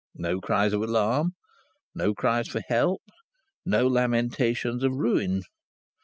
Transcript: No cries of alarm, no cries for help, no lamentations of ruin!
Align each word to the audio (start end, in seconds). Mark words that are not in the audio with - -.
No 0.15 0.39
cries 0.41 0.73
of 0.73 0.81
alarm, 0.81 1.33
no 1.93 2.15
cries 2.15 2.47
for 2.47 2.61
help, 2.67 3.03
no 3.67 3.85
lamentations 3.85 4.83
of 4.83 4.93
ruin! 4.95 5.43